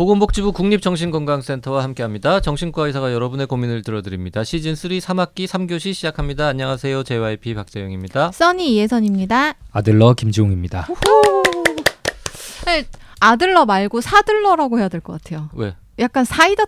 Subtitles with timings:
[0.00, 2.40] 보건복지부 국립정신건강센터와 함께합니다.
[2.40, 4.44] 정신과 의사가 여러분의 고민을 들어드립니다.
[4.44, 6.46] 시즌 3 3학기 3교시 시작합니다.
[6.46, 7.02] 안녕하세요.
[7.02, 8.32] JYP 박재영입니다.
[8.32, 9.56] 써니 이혜선입니다.
[9.72, 10.86] 아들러 김지웅입니다.
[12.64, 12.86] 네,
[13.20, 15.50] 아들러 말고 사들러라고 해야 될 것 같아요.
[15.52, 15.76] 왜?
[15.98, 16.64] 약간 사이다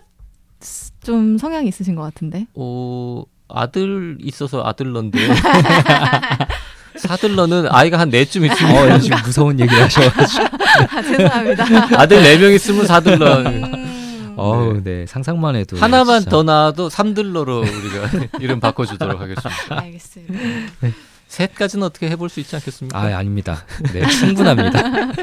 [1.01, 2.45] 좀 성향이 있으신 것 같은데.
[2.53, 5.17] 어, 아들 있어서 아들러인데.
[7.07, 10.45] 사들러는 아이가 한 넷쯤 있으면 어, 지금 무서운 얘기를 하셔가지고.
[10.91, 11.65] 아, 죄송합니다.
[11.99, 13.37] 아들 네 명 있으면 사들러.
[13.39, 15.05] 음, 어우, 네.
[15.05, 15.77] 상상만 해도.
[15.77, 16.31] 하나만 진짜.
[16.31, 19.51] 더 낳아도 삼들러로 우리가 이름 바꿔주도록 하겠습니다.
[19.81, 20.33] 알겠습니다.
[21.27, 22.97] 셋까지는 어떻게 해볼 수 있지 않겠습니까?
[22.99, 23.65] 아, 아닙니다.
[23.91, 24.81] 네, 충분합니다.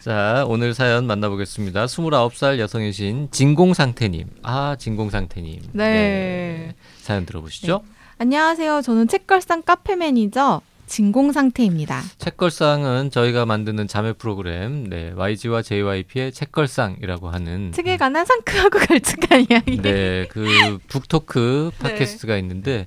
[0.00, 1.86] 자, 오늘 사연 만나보겠습니다.
[1.86, 4.26] 29살 여성이신 진공상태님.
[4.42, 5.60] 아, 진공상태님.
[5.72, 6.74] 네.
[7.00, 7.82] 사연 들어보시죠.
[8.18, 8.82] 안녕하세요.
[8.82, 12.02] 저는 책걸상 카페 매니저 진공 상태입니다.
[12.18, 19.80] 책걸상은 저희가 만드는 자매 프로그램, 네, YG와 JYP의 책걸상이라고 하는 책에 관한 상큼하고 걸쭉한 이야기.
[19.80, 21.78] 네, 그 북토크 네.
[21.82, 22.86] 팟캐스트가 있는데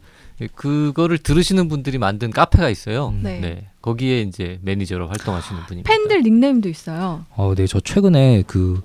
[0.56, 3.10] 그거를 들으시는 분들이 만든 카페가 있어요.
[3.10, 3.22] 음.
[3.24, 3.68] 네.
[3.82, 5.90] 거기에 이제 매니저로 활동하시는 분입니다.
[5.92, 7.26] 팬들 닉네임도 있어요.
[7.36, 7.66] 어, 네.
[7.68, 8.82] 저 최근에 그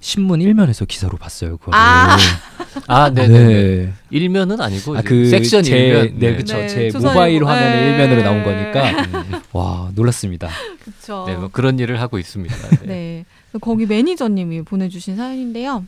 [0.00, 1.56] 신문 일면에서 기사로 봤어요.
[1.56, 1.78] 그거를.
[1.78, 2.16] 아.
[2.86, 3.92] 아, 네, 네, 네.
[4.10, 6.18] 일면은 아니고 아, 그 섹션 제, 일면.
[6.18, 6.56] 네, 그쵸.
[6.56, 6.90] 네, 제.
[6.98, 7.90] 모바일 화면에 네.
[7.90, 9.02] 일면으로 나온 거니까.
[9.02, 10.48] 음, 와, 놀랐습니다.
[10.82, 11.24] 그렇죠.
[11.26, 12.54] 네, 뭐 그런 일을 하고 있습니다.
[12.82, 12.86] 네.
[12.86, 13.24] 네.
[13.60, 15.84] 거기 매니저님이 보내주신 사연인데요.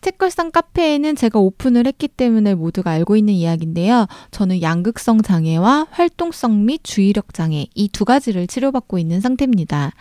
[0.00, 4.08] 책걸상 카페에는 제가 오픈을 했기 때문에 모두가 알고 있는 이야기인데요.
[4.32, 9.92] 저는 양극성 장애와 활동성 및 주의력 장애 이 두 가지를 치료받고 있는 상태입니다.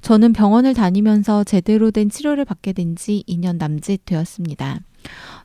[0.00, 4.80] 저는 병원을 다니면서 제대로 된 치료를 받게 된 지 2년 남짓 되었습니다.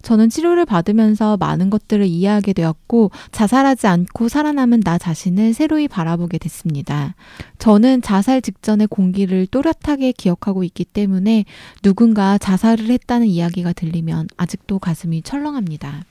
[0.05, 7.15] 저는 치료를 받으면서 많은 것들을 이해하게 되었고 자살하지 않고 살아남은 나 자신을 새로이 바라보게 됐습니다.
[7.57, 11.45] 저는 자살 직전의 공기를 또렷하게 기억하고 있기 때문에
[11.81, 16.05] 누군가 자살을 했다는 이야기가 들리면 아직도 가슴이 철렁합니다.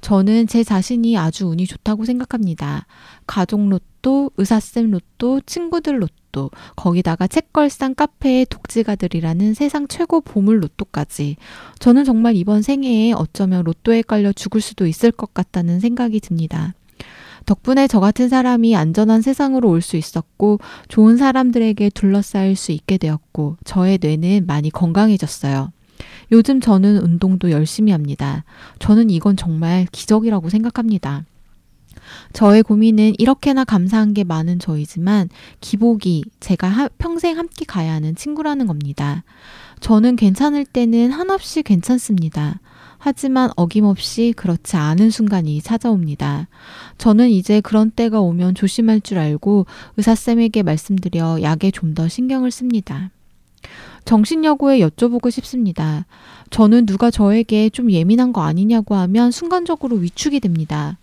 [0.00, 2.86] 저는 제 자신이 아주 운이 좋다고 생각합니다.
[3.26, 6.21] 가족 로또, 의사쌤 로또, 친구들 로또,
[6.76, 11.36] 거기다가 책걸상 카페의 독지가들이라는 세상 최고 보물 로또까지.
[11.78, 16.74] 저는 정말 이번 생애에 어쩌면 로또에 깔려 죽을 수도 있을 것 같다는 생각이 듭니다.
[17.44, 23.56] 덕분에 저 같은 사람이 안전한 세상으로 올 수 있었고, 좋은 사람들에게 둘러싸일 수 있게 되었고,
[23.64, 25.72] 저의 뇌는 많이 건강해졌어요.
[26.30, 28.44] 요즘 저는 운동도 열심히 합니다.
[28.78, 31.24] 저는 이건 정말 기적이라고 생각합니다.
[32.32, 35.28] 저의 고민은 이렇게나 감사한 게 많은 저이지만
[35.60, 39.24] 기복이 제가 하- 평생 함께 가야 하는 친구라는 겁니다.
[39.80, 42.60] 저는 괜찮을 때는 한없이 괜찮습니다.
[42.98, 46.46] 하지만 어김없이 그렇지 않은 순간이 찾아옵니다.
[46.98, 53.10] 저는 이제 그런 때가 오면 조심할 줄 알고 의사쌤에게 말씀드려 약에 좀 더 신경을 씁니다.
[54.04, 56.06] 정신여고에 여쭤보고 싶습니다.
[56.50, 60.98] 저는 누가 저에게 좀 예민한 거 아니냐고 하면 순간적으로 위축이 됩니다.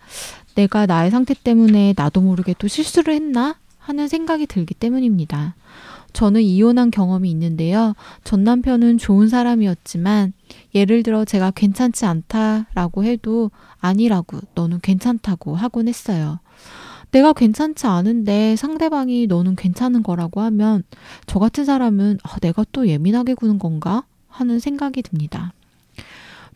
[0.55, 3.55] 내가 나의 상태 때문에 나도 모르게 또 실수를 했나?
[3.79, 5.55] 하는 생각이 들기 때문입니다.
[6.13, 7.95] 저는 이혼한 경험이 있는데요.
[8.23, 10.33] 전 남편은 좋은 사람이었지만
[10.75, 16.39] 예를 들어 제가 괜찮지 않다라고 해도 아니라고 너는 괜찮다고 하곤 했어요.
[17.11, 20.83] 내가 괜찮지 않은데 상대방이 너는 괜찮은 거라고 하면
[21.25, 25.53] 저 같은 사람은 아, 내가 또 예민하게 구는 건가 하는 생각이 듭니다.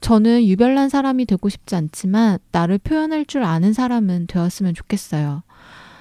[0.03, 5.43] 저는 유별난 사람이 되고 싶지 않지만 나를 표현할 줄 아는 사람은 되었으면 좋겠어요.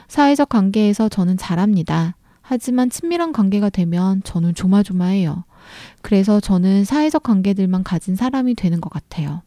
[0.08, 2.16] 사회적 관계에서 저는 잘합니다.
[2.40, 5.44] 하지만 친밀한 관계가 되면 저는 조마조마해요.
[6.02, 9.42] 그래서 저는 사회적 관계들만 가진 사람이 되는 것 같아요.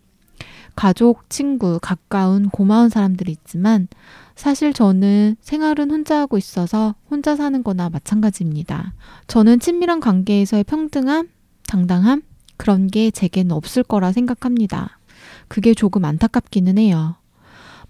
[0.78, 3.90] 가족, 친구, 가까운 고마운 사람들이 있지만
[4.38, 8.94] 사실 저는 생활은 혼자 하고 있어서 혼자 사는 거나 마찬가지입니다.
[9.28, 11.28] 저는 친밀한 관계에서의 평등함,
[11.68, 12.22] 당당함,
[12.58, 15.00] 그런 게 제게는 없을 거라 생각합니다.
[15.48, 17.16] 그게 조금 안타깝기는 해요.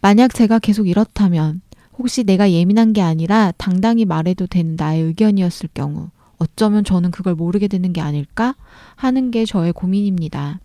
[0.02, 1.62] 만약 제가 계속 이렇다면
[1.98, 7.68] 혹시 내가 예민한 게 아니라 당당히 말해도 되는 나의 의견이었을 경우 어쩌면 저는 그걸 모르게
[7.68, 8.56] 되는 게 아닐까
[8.95, 10.60] 하는 게 저의 고민입니다.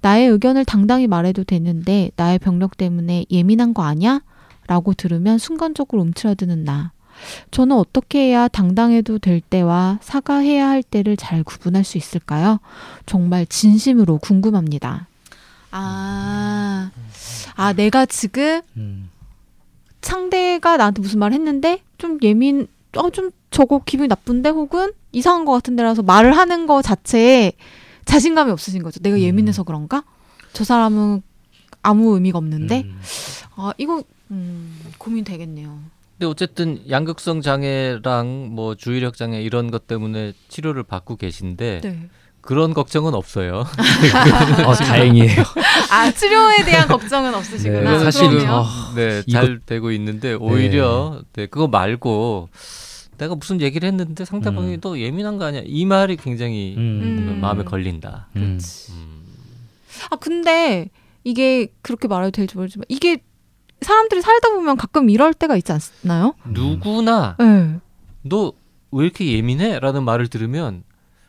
[0.00, 4.20] 나의 의견을 당당히 말해도 되는데 나의 병력 때문에 예민한 거 아니야?
[4.66, 6.92] 라고 들으면 순간적으로 움츠러드는 나.
[7.50, 12.60] 저는 어떻게 해야 당당해도 될 때와 사과해야 할 때를 잘 구분할 수 있을까요?
[13.06, 15.06] 정말 진심으로 궁금합니다.
[15.70, 16.90] 아,
[17.54, 19.10] 아, 내가 지금 음.
[20.00, 25.52] 상대가 나한테 무슨 말 했는데 좀 예민, 어, 좀 저거 기분이 나쁜데 혹은 이상한 것
[25.52, 27.52] 같은데라서 말을 하는 거 자체에
[28.04, 29.00] 자신감이 없으신 거죠.
[29.00, 29.20] 내가 음.
[29.20, 30.04] 예민해서 그런가?
[30.52, 31.22] 저 사람은
[31.82, 32.82] 아무 의미가 없는데?
[32.82, 33.00] 음.
[33.56, 35.78] 아, 이거, 음, 고민 되겠네요.
[36.18, 42.08] 근데 어쨌든 양극성 장애랑 뭐 주의력 장애 이런 것 때문에 치료를 받고 계신데 네.
[42.40, 43.64] 그런 걱정은 없어요.
[44.66, 45.42] 어, 다행이에요.
[45.90, 47.92] 아 치료에 대한 걱정은 없으시구나.
[47.92, 48.52] 네, 사실 그럼요.
[48.54, 51.46] 어, 네, 이거- 잘 되고 있는데 오히려 네.
[51.46, 52.48] 그거 말고
[53.18, 54.80] 내가 무슨 얘기를 했는데 상대방이 음.
[54.80, 55.62] 또 예민한 거 아니야?
[55.66, 57.28] 이 말이 굉장히 음.
[57.34, 57.38] 음.
[57.40, 58.28] 마음에 걸린다.
[58.36, 58.58] 음.
[58.90, 59.22] 음.
[60.10, 60.88] 아 근데
[61.24, 63.18] 이게 그렇게 말해도 될지 모르지만 이게
[63.80, 66.34] 사람들이 살다 보면 가끔 이럴 때가 있지 않나요?
[66.44, 67.78] 누구나 네.
[68.22, 69.80] 너왜 이렇게 예민해?
[69.80, 70.82] 라는 말을 들으면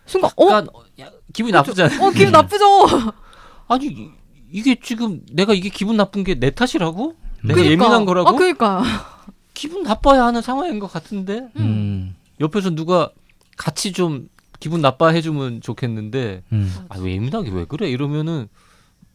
[0.06, 0.46] 순간 어?
[0.50, 0.68] 약간
[1.02, 2.02] 야, 기분이 나쁘잖아요.
[2.02, 2.64] 어 기분 나쁘죠.
[3.68, 4.12] 아니 이-
[4.52, 7.16] 이게 지금 내가 이게 기분 나쁜 게 내 탓이라고?
[7.44, 7.72] 내가 그러니까.
[7.72, 8.30] 예민한 거라고?
[8.30, 8.84] 아 그러니까.
[9.54, 12.16] 기분 나빠야 하는 상황인 것 같은데 음.
[12.40, 13.10] 옆에서 누가
[13.58, 14.30] 같이 좀
[14.60, 16.74] 기분 나빠 해 주면 좋겠는데 음.
[16.90, 18.48] 아왜 예민하게 왜 그래 이러면은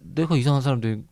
[0.01, 1.03] 내가 이상한 사람들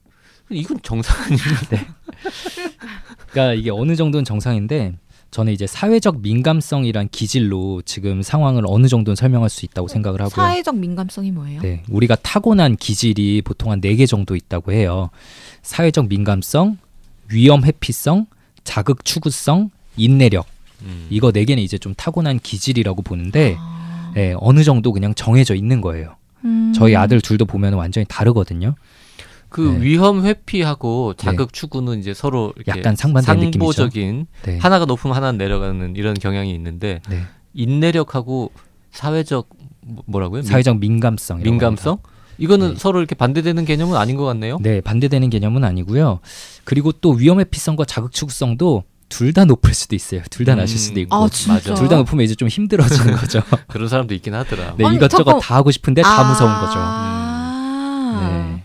[0.51, 1.95] 이건 정상 아닙니다.
[3.31, 4.95] 그러니까 이게 어느 정도는 정상인데
[5.31, 10.35] 저는 이제 사회적 민감성이란 기질로 지금 상황을 어느 정도는 설명할 수 있다고 생각을 하고요.
[10.35, 11.61] 사회적 민감성이 뭐예요?
[11.63, 15.11] 네, 우리가 타고난 기질이 보통 한 네 개 정도 있다고 해요.
[15.63, 16.79] 사회적 민감성,
[17.29, 18.27] 위험 회피성,
[18.65, 20.47] 자극 추구성, 인내력.
[20.83, 21.07] 음.
[21.11, 24.11] 이거 네 개는 이제 좀 타고난 기질이라고 보는데 아.
[24.15, 26.17] 네, 어느 정도 그냥 정해져 있는 거예요.
[26.45, 26.73] 음.
[26.75, 28.75] 저희 아들 둘도 보면 완전히 다르거든요.
[29.51, 29.83] 그 네.
[29.83, 33.73] 위험 회피하고 자극 추구는 이제 서로 이렇게 약간 상반된 느낌이죠.
[33.73, 34.59] 상보적인 네.
[34.59, 37.23] 하나가 높으면 하나는 내려가는 이런 경향이 있는데 네.
[37.53, 38.53] 인내력하고
[38.93, 39.49] 사회적
[39.87, 40.43] 뭐- 뭐라고요?
[40.43, 41.41] 사회적 민감성.
[41.43, 41.99] 민감성?
[42.39, 42.75] 이거는 네.
[42.79, 44.59] 서로 이렇게 반대되는 개념은 아닌 것 같네요.
[44.61, 46.21] 네, 반대되는 개념은 아니고요.
[46.65, 50.23] 그리고 또 위험 회피성과 자극 추구성도 둘 다 높을 수도 있어요.
[50.31, 50.59] 둘다 음.
[50.59, 51.17] 낮을 수도 있고.
[51.17, 51.55] 아 진짜.
[51.55, 51.75] 맞아.
[51.75, 53.43] 둘다 높으면 이제 좀 힘들어지는 거죠.
[53.67, 54.77] 그런 사람도 있긴 하더라.
[54.79, 56.75] 네, 아니, 이것저것 잠깐- 다 하고 싶은데 다 무서운 거죠.
[56.77, 58.21] 아.
[58.23, 58.63] 네.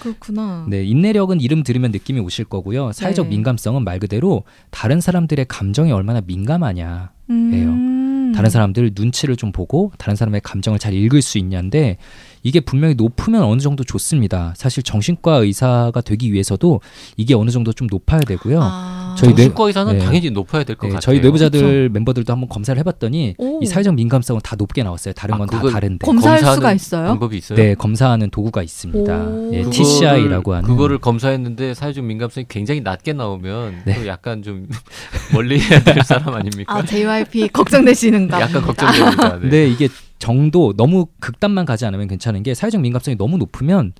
[0.00, 0.66] 그렇구나.
[0.68, 2.92] 네, 인내력은 이름 들으면 느낌이 오실 거고요.
[2.92, 3.30] 사회적 네.
[3.30, 7.12] 민감성은 말 그대로 다른 사람들의 감정에 얼마나 민감하냐.
[7.30, 8.32] 음.
[8.34, 11.98] 다른 사람들 눈치를 좀 보고 다른 사람의 감정을 잘 읽을 수 있냐인데
[12.42, 14.54] 이게 분명히 높으면 어느 정도 좋습니다.
[14.56, 16.80] 사실 정신과 의사가 되기 위해서도
[17.16, 18.60] 이게 어느 정도 좀 높아야 되고요.
[18.62, 19.14] 아.
[19.18, 20.04] 저희 뇌- 정신과 의사는 네.
[20.04, 21.00] 당연히 높아야 될것 네, 같아요.
[21.00, 23.60] 저희 내부자들 멤버들도 한번 검사를 해봤더니 오.
[23.62, 25.12] 이 사회적 민감성은 다 높게 나왔어요.
[25.14, 26.06] 다른 아, 건다 그걸 다른데.
[26.06, 27.08] 검사할 수가 있어요?
[27.08, 27.56] 방법이 있어요?
[27.58, 29.16] 네, 검사하는 도구가 있습니다.
[29.16, 29.50] 오.
[29.52, 30.68] 예, 그거를- TCI라고 하는.
[30.68, 33.94] 그거를 검사했는데 사회적 민감성이 굉장히 낮게 나오면 네.
[33.96, 34.66] 또 약간 좀
[35.34, 36.74] 멀리 해야 될 사람 아닙니까?
[36.74, 38.40] 아 JYP 걱정되시는가?
[38.40, 38.62] 약간.
[38.62, 39.34] 걱정됩니다.
[39.34, 39.40] 네.
[39.40, 39.88] 근데 이게
[40.20, 43.92] 정도 너무 극단만 가지 않으면 괜찮은 게 사회적 민감성이 너무 높으면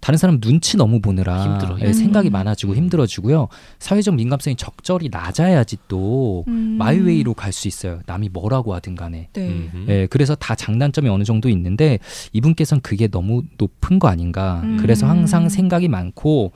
[0.00, 1.78] 다른 사람 눈치 너무 보느라 힘들어요.
[1.80, 2.32] 예, 생각이 음.
[2.32, 3.48] 많아지고 힘들어지고요.
[3.80, 6.76] 사회적 민감성이 적절히 낮아야지 또 음.
[6.78, 8.00] 마이웨이로 갈 수 있어요.
[8.06, 9.28] 남이 뭐라고 하든 간에.
[9.32, 9.70] 네.
[9.88, 11.98] 예, 그래서 다 장단점이 어느 정도 있는데
[12.32, 14.60] 이분께서는 그게 너무 높은 거 아닌가.
[14.64, 14.76] 음.
[14.78, 16.52] 그래서 항상 생각이 많고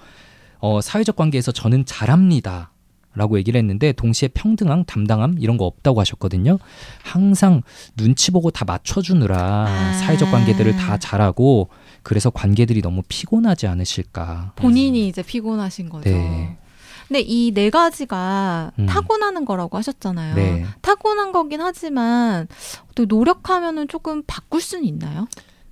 [0.58, 2.70] 어, 사회적 관계에서 저는 잘합니다.
[3.16, 6.58] 라고 얘기를 했는데 동시에 평등함, 담당함 이런 거 없다고 하셨거든요.
[7.02, 7.62] 항상
[7.96, 9.92] 눈치 보고 다 맞춰주느라 아.
[9.94, 11.68] 사회적 관계들을 다 잘하고
[12.02, 14.52] 그래서 관계들이 너무 피곤하지 않으실까.
[14.56, 16.10] 본인이 이제 피곤하신 거죠.
[16.10, 16.58] 네.
[17.08, 18.86] 근데 이 네 가지가 음.
[18.86, 20.34] 타고나는 거라고 하셨잖아요.
[20.34, 20.64] 네.
[20.82, 22.48] 타고난 거긴 하지만
[22.94, 25.26] 또 노력하면은 조금 바꿀 수는 있나요?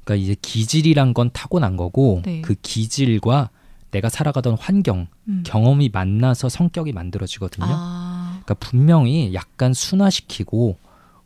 [0.04, 2.40] 그러니까 이제 기질이란 건 타고난 거고 네.
[2.40, 3.50] 그 기질과
[3.94, 5.42] 내가 살아가던 환경, 음.
[5.46, 7.66] 경험이 만나서 성격이 만들어지거든요.
[7.68, 10.76] 아, 그러니까 분명히 약간 순화시키고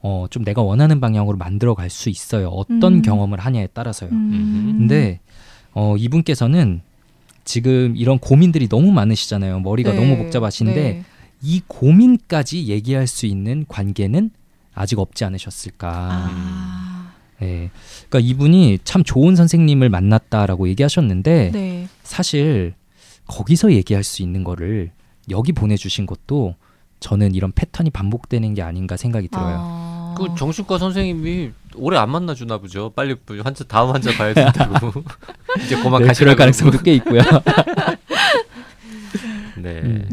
[0.01, 2.49] 어, 좀 내가 원하는 방향으로 만들어 갈 수 있어요.
[2.49, 3.03] 어떤 음.
[3.03, 4.11] 경험을 하냐에 따라서요.
[4.11, 4.77] 음.
[4.79, 5.21] 근데
[5.73, 6.83] 어, 이분께서는
[7.45, 9.61] 지금 이런 고민들이 너무 많으시잖아요.
[9.61, 11.05] 머리가 네, 너무 복잡하신데 네.
[11.41, 14.31] 이 고민까지 얘기할 수 있는 관계는
[14.75, 16.09] 아직 없지 않으셨을까.
[16.11, 16.98] 아,
[17.41, 17.71] 네.
[18.09, 21.89] 그러니까 이분이 참 좋은 선생님을 만났다라고 얘기하셨는데 네.
[22.03, 22.75] 사실
[23.27, 24.91] 거기서 얘기할 수 있는 거를
[25.31, 26.55] 여기 보내주신 것도
[27.01, 29.57] 저는 이런 패턴이 반복되는 게 아닌가 생각이 들어요.
[29.61, 29.89] 아.
[30.19, 32.93] 그 정신과 선생님이 오래 안 만나 주나 보죠.
[32.95, 34.93] 빨리 환자 다음 환자 봐야 된다고.
[35.65, 37.21] 이제 그만 네, 그럴 가능성도 꽤 있고요.
[39.57, 39.81] 네.
[39.83, 40.09] 음.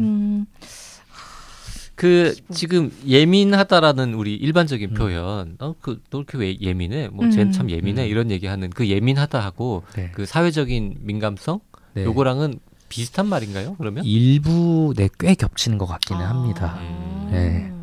[1.96, 4.94] 음, 그 지금 예민하다라는 우리 일반적인 음.
[4.94, 7.08] 표현, 어, 그, 너 이렇게 왜 예민해?
[7.08, 7.30] 뭐, 음.
[7.30, 8.04] 쟤는 참 예민해?
[8.04, 8.08] 음.
[8.08, 10.10] 이런 얘기하는 그 예민하다하고 네.
[10.12, 11.60] 그 사회적인 민감성,
[11.94, 12.04] 네.
[12.04, 13.74] 요거랑은 비슷한 말인가요?
[13.78, 14.04] 그러면?
[14.04, 16.28] 일부 네, 꽤 겹치는 것 같기는 아.
[16.28, 16.78] 합니다.
[16.80, 17.28] 음.
[17.32, 17.75] 네.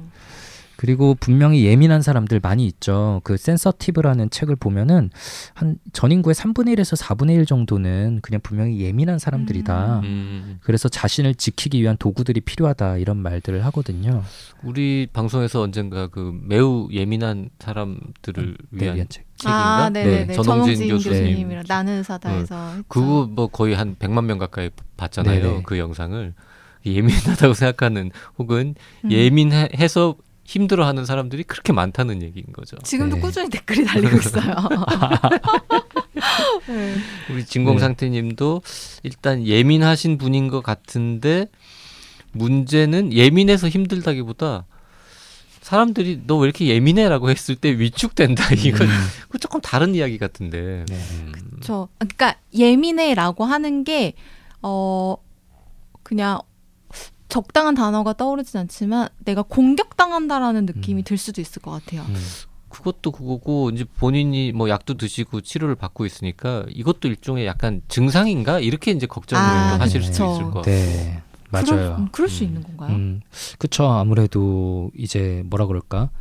[0.84, 3.22] 그리고 분명히 예민한 사람들 많이 있죠.
[3.24, 5.12] 그 센서티브라는 책을 보면은
[5.54, 10.02] 한 전 인구의 3분의 1에서 4분의 1 정도는 그냥 분명히 예민한 사람들이다.
[10.04, 14.22] 음, 그래서 자신을 지키기 위한 도구들이 필요하다 이런 말들을 하거든요.
[14.64, 19.24] 우리 방송에서 언젠가 그 매우 예민한 사람들을 네, 위한 책.
[19.38, 19.84] 책인가?
[19.86, 20.26] 아, 네네네.
[20.26, 21.24] 네, 전홍진 전홍진 교수님.
[21.28, 22.84] 교수님이랑 나는 의사다에서 했죠.
[22.90, 25.42] 그거 뭐 거의 한 100만 명 가까이 봤잖아요.
[25.42, 25.62] 네네.
[25.66, 26.34] 그 영상을.
[26.86, 28.76] 예민하다고 생각하는 혹은
[29.06, 29.12] 음.
[29.12, 32.78] 예민해서 힘들어하는 사람들이 그렇게 많다는 얘기인 거죠.
[32.84, 33.22] 지금도 네.
[33.22, 34.44] 꾸준히 댓글이 달리고 있어요.
[36.68, 36.96] 네.
[37.32, 37.80] 우리 진공 네.
[37.82, 38.62] 상태님도
[39.04, 41.48] 일단 예민하신 분인 것 같은데
[42.34, 44.66] 문제는 예민해서 힘들다기보다
[45.62, 49.40] 사람들이 너 왜 이렇게 예민해라고 했을 때 위축된다 이건 음.
[49.40, 50.84] 조금 다른 이야기 같은데.
[50.90, 50.98] 네.
[51.62, 54.14] 저 그러니까 예민해라고 하는 게
[54.66, 55.18] 어
[56.04, 56.40] 그냥
[57.34, 61.04] 적당한 단어가 떠오르진 않지만 내가 공격당한다라는 느낌이 음.
[61.04, 62.04] 들 수도 있을 것 같아요.
[62.04, 62.16] 음.
[62.70, 68.92] 그것도 그거고 이제 본인이 뭐 약도 드시고 치료를 받고 있으니까 이것도 일종의 약간 증상인가 이렇게
[68.92, 70.14] 이제 걱정을 아, 하실 그쵸.
[70.14, 70.76] 수도 있을 것 같아요.
[70.76, 71.24] 네.
[71.50, 71.96] 그럴, 맞아요.
[71.98, 72.50] 음, 그럴 수 음.
[72.50, 72.96] 있는 건가요?
[72.96, 73.22] 음,
[73.58, 73.88] 그쵸.
[73.88, 76.12] 아무래도 이제 뭐라 그럴까?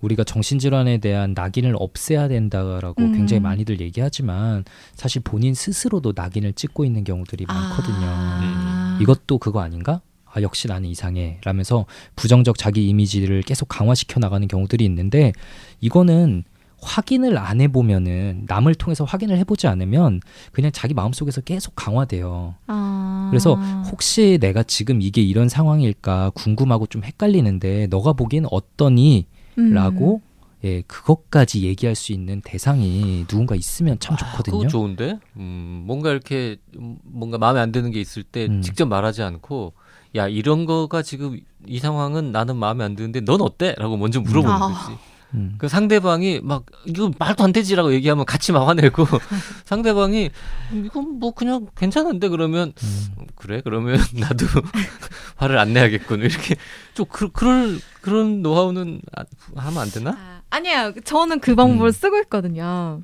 [0.00, 3.12] 우리가 정신질환에 대한 낙인을 없애야 된다라고 음.
[3.12, 4.64] 굉장히 많이들 얘기하지만
[4.94, 8.06] 사실 본인 스스로도 낙인을 찍고 있는 경우들이 많거든요.
[8.06, 8.98] 아.
[9.02, 10.00] 이것도 그거 아닌가?
[10.32, 11.38] 아, 역시 나는 이상해.
[11.44, 11.86] 라면서
[12.16, 15.32] 부정적 자기 이미지를 계속 강화시켜 나가는 경우들이 있는데
[15.80, 16.44] 이거는
[16.80, 20.20] 확인을 안 해보면은 남을 통해서 확인을 해보지 않으면
[20.50, 22.56] 그냥 자기 마음속에서 계속 강화돼요.
[22.66, 23.28] 아.
[23.30, 23.54] 그래서
[23.90, 29.26] 혹시 내가 지금 이게 이런 상황일까 궁금하고 좀 헷갈리는데 너가 보기엔 어떠니?
[29.58, 29.74] 음.
[29.74, 30.22] 라고
[30.64, 34.56] 예, 그것까지 얘기할 수 있는 대상이 누군가 있으면 참 좋거든요.
[34.56, 35.18] 아, 그거 좋은데?
[35.36, 38.62] 음, 뭔가 이렇게 음, 뭔가 마음에 안 드는 게 있을 때 음.
[38.62, 39.72] 직접 말하지 않고
[40.14, 43.74] 야 이런 거가 지금 이 상황은 나는 마음에 안 드는데 넌 어때?
[43.76, 44.58] 라고 먼저 물어보는 아.
[44.68, 44.98] 거지.
[45.34, 45.54] 음.
[45.58, 49.06] 그 상대방이 막 이거 말도 안 되지라고 얘기하면 같이 막 화내고
[49.64, 50.30] 상대방이
[50.72, 53.26] 이건 뭐 그냥 괜찮은데 그러면 음.
[53.36, 54.46] 그래 그러면 나도
[55.36, 56.56] 화를 안 내야겠군 이렇게
[56.94, 59.24] 좀 그, 그럴 그런 노하우는 아-
[59.56, 60.10] 하면 안 되나?
[60.10, 60.92] 아, 아니에요.
[61.04, 61.92] 저는 그 방법을 음.
[61.92, 63.00] 쓰고 있거든요.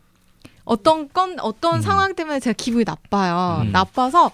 [0.65, 1.81] 어떤 건 어떤 음.
[1.81, 3.63] 상황 때문에 제가 기분이 나빠요.
[3.63, 3.73] 음.
[3.73, 4.31] 나빠서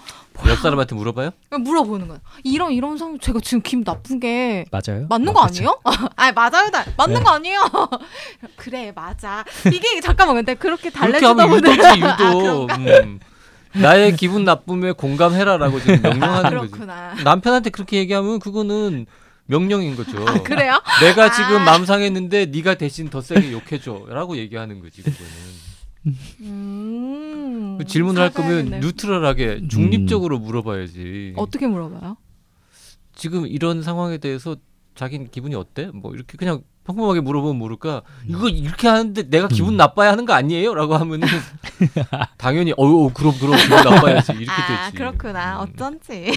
[0.46, 1.30] 옆 사람한테 물어봐요?
[1.50, 2.20] 물어보는 거예요.
[2.42, 5.06] 이런 이런 상황 제가 지금 기분 나쁜 게 맞아요?
[5.08, 5.54] 맞는 어, 거 그쵸.
[5.58, 5.80] 아니에요?
[6.16, 7.22] 아니 맞아요, 다 맞는 네.
[7.22, 7.60] 거 아니에요?
[8.56, 9.44] 그래 맞아.
[9.72, 12.66] 이게 잠깐만 근데 그렇게 달래주다 보면 유도지 아?
[12.78, 13.20] 음.
[13.76, 16.70] 나의 기분 나쁨에 공감해라라고 지금 아, 명령하는 거지.
[16.72, 17.14] 그렇구나.
[17.24, 19.06] 남편한테 그렇게 얘기하면 그거는
[19.46, 20.24] 명령인 거죠.
[20.26, 20.80] 아, 그래요?
[21.00, 21.64] 내가 지금 아.
[21.64, 25.73] 맘 상했는데 네가 대신 더 세게 욕해줘라고 얘기하는 거지 그거는.
[26.40, 27.76] 음.
[27.78, 28.80] 그 질문을 할 거면 사과해야겠네.
[28.80, 31.34] 뉴트럴하게 중립적으로 물어봐야지.
[31.36, 32.16] 어떻게 물어봐요?
[33.14, 34.56] 지금 이런 상황에 대해서
[34.94, 35.90] 자기는 기분이 어때?
[35.92, 38.02] 뭐 이렇게 그냥 평범하게 물어보면 모를까?
[38.28, 39.76] 이거 이렇게 하는데 내가 기분 음.
[39.76, 40.74] 나빠야 하는 거 아니에요?
[40.74, 41.26] 라고 하면은
[42.36, 44.96] 당연히 어, 어 그럼 그럼 기분 나빠야지 이렇게 아 되지.
[44.96, 45.62] 그렇구나.
[45.64, 45.68] 음.
[45.72, 46.32] 어쩐지.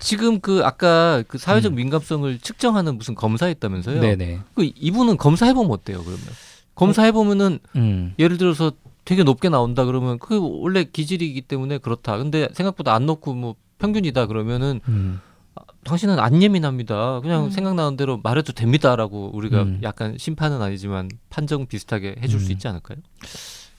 [0.00, 1.76] 지금 그 아까 그 사회적 음.
[1.76, 4.00] 민감성을 측정하는 무슨 검사 있다면서요?
[4.00, 4.40] 네네.
[4.54, 5.98] 그 이분은 검사 해 보면 어때요?
[5.98, 6.20] 그러면
[6.74, 8.14] 검사해 보면은 음.
[8.18, 8.72] 예를 들어서
[9.04, 12.16] 되게 높게 나온다 그러면 그 원래 기질이기 때문에 그렇다.
[12.18, 15.20] 근데 생각보다 안 높고 뭐 평균이다 그러면은 음.
[15.84, 17.20] 당신은 안 예민합니다.
[17.20, 17.50] 그냥 음.
[17.50, 19.80] 생각나는 대로 말해도 됩니다라고 우리가 음.
[19.82, 22.52] 약간 심판은 아니지만 판정 비슷하게 해줄 수 음.
[22.52, 22.98] 있지 않을까요?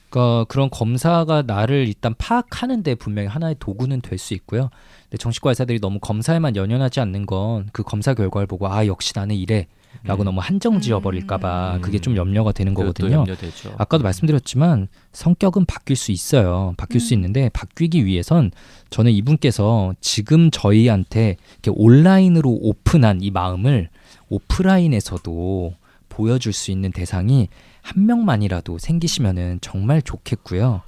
[0.09, 4.69] 그러니까 그런 검사가 나를 일단 파악하는데 분명히 하나의 도구는 될 수 있고요.
[5.05, 9.35] 근데 정신과 의사들이 너무 검사에만 연연하지 않는 건 그 검사 결과를 보고 아 역시 나는
[9.35, 9.67] 이래
[10.03, 10.25] 라고 음.
[10.25, 11.81] 너무 한정 지어버릴까봐 음.
[11.81, 13.17] 그게 좀 염려가 되는 거거든요.
[13.17, 13.75] 염려되죠.
[13.77, 16.73] 아까도 말씀드렸지만 성격은 바뀔 수 있어요.
[16.77, 17.19] 바뀔 수 음.
[17.19, 18.51] 있는데 바뀌기 위해선
[18.89, 23.89] 저는 이분께서 지금 저희한테 이렇게 온라인으로 오픈한 이 마음을
[24.29, 25.73] 오프라인에서도
[26.09, 27.49] 보여줄 수 있는 대상이
[27.81, 30.81] 한 명만이라도 생기시면은 정말 좋겠고요.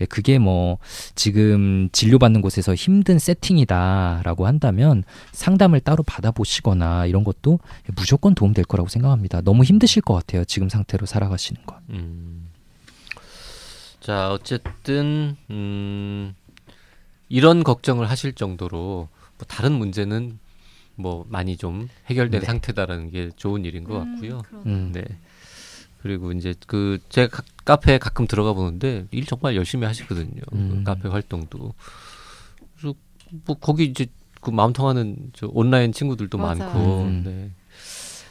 [0.00, 0.78] 예, 그게 뭐
[1.14, 7.58] 지금 진료받는 곳에서 힘든 세팅이다라고 한다면 상담을 따로 받아보시거나 이런 것도
[7.96, 9.40] 무조건 도움될 거라고 생각합니다.
[9.40, 10.44] 너무 힘드실 것 같아요.
[10.44, 11.78] 지금 상태로 살아가시는 건.
[11.90, 12.48] 음.
[14.00, 16.34] 자 어쨌든 음,
[17.28, 20.38] 이런 걱정을 하실 정도로 뭐 다른 문제는
[20.94, 22.46] 뭐 많이 좀 해결된 네.
[22.46, 24.42] 상태다라는 게 좋은 일인 것 같고요.
[24.66, 24.90] 음.
[24.92, 25.04] 네.
[26.02, 30.40] 그리고 이제 그 제가 가- 카페에 가끔 들어가 보는데 일 정말 열심히 하시거든요.
[30.50, 30.84] 그 음.
[30.84, 31.74] 카페 활동도.
[32.76, 32.96] 그래서
[33.44, 34.06] 뭐 거기 이제
[34.40, 36.58] 그 마음 통하는 저 온라인 친구들도 맞아요.
[36.58, 37.02] 많고.
[37.02, 37.22] 음.
[37.24, 37.50] 네.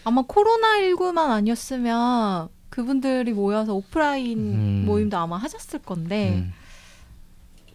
[0.05, 4.83] 아마 코로나 19만 아니었으면 그분들이 모여서 오프라인 음.
[4.86, 6.53] 모임도 아마 하셨을 건데 음.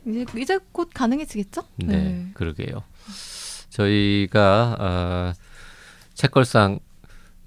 [0.07, 1.63] 이제 이제 곧 가능해지겠죠?
[1.77, 2.83] 네, 그러게요.
[3.69, 5.33] 저희가 어,
[6.15, 6.79] 책걸상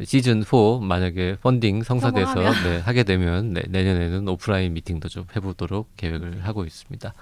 [0.03, 2.35] 시즌 4 만약에 펀딩 성사돼서.
[2.63, 7.13] 네, 하게 되면 네, 내년에는 오프라인 미팅도 좀 해보도록 계획을 하고 있습니다.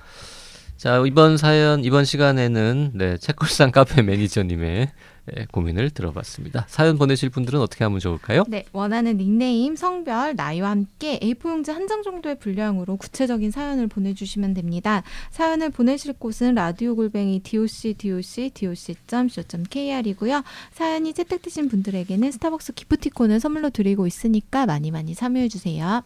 [0.77, 4.91] 자 이번 사연 이번 시간에는 네 책걸상 카페 매니저님의
[5.37, 6.65] 예, 고민을 들어봤습니다.
[6.67, 8.43] 사연 보내실 분들은 어떻게 하면 좋을까요?
[8.49, 14.53] 네, 원하는 닉네임, 성별, 나이와 함께 A4 용지 한 장 정도의 분량으로 구체적인 사연을 보내주시면
[14.53, 15.01] 됩니다.
[15.31, 20.43] 사연을 보내실 곳은 라디오 골뱅이 doc doc doc.co.kr이고요.
[20.73, 26.03] 사연이 채택되신 분들에게는 스타벅스 기프티콘을 선물로 드리고 있으니까 많이 많이 참여해 주세요.